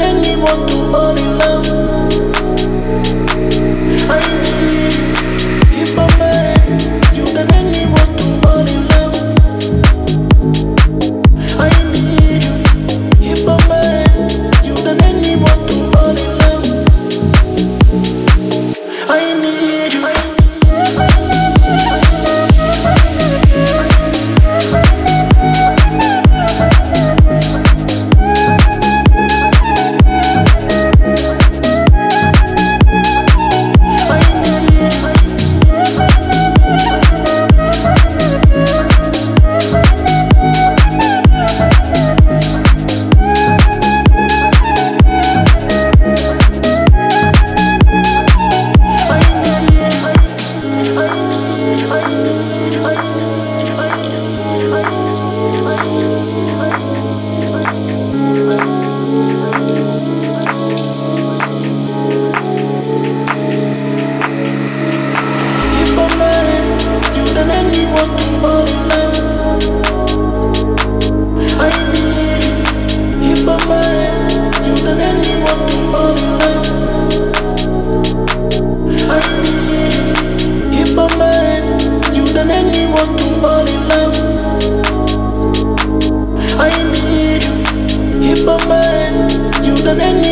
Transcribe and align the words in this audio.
anyone 0.00 0.66
to 0.66 0.76
fall 0.90 1.16
in 1.16 1.38
love. 1.38 1.49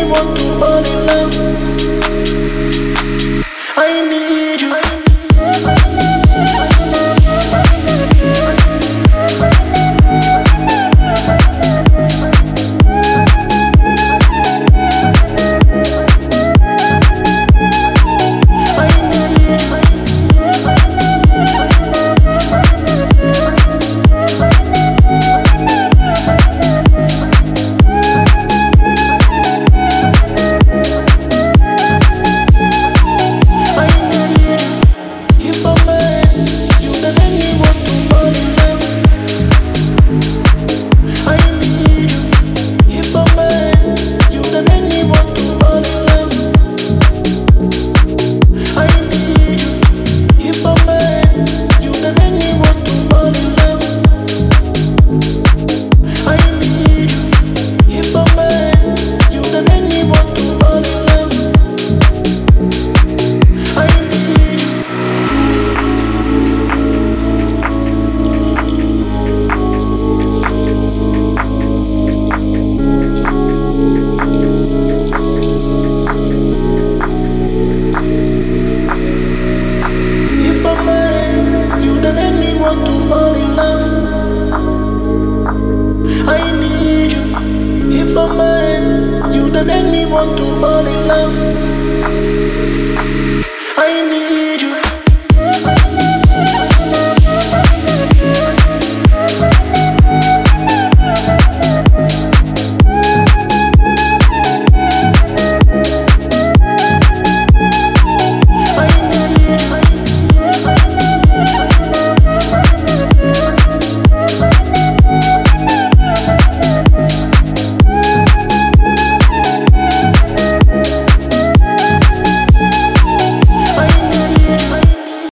want 0.08 0.36
to 0.38 0.44
fall 0.58 0.84
in 0.84 1.06
love. 1.06 1.87